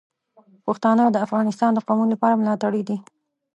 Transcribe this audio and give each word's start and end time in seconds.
پښتانه 0.65 1.03
د 1.11 1.17
افغانستان 1.25 1.71
د 1.73 1.79
قومونو 1.87 2.11
لپاره 2.13 2.39
ملاتړي 2.41 2.81
دي. 2.89 2.97